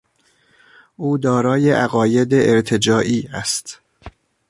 [0.95, 3.81] او دارای عقاید ارتجاعی است.